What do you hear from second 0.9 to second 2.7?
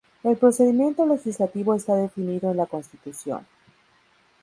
legislativo está definido en la